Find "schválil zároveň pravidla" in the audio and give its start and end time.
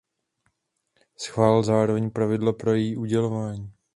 1.21-2.53